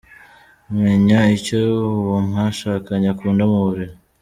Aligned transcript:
Menya 0.81 1.19
icyo 1.37 1.59
uwo 2.01 2.19
mwashakanye 2.27 3.07
akunda 3.13 3.43
mu 3.51 3.59
buriri. 3.65 3.95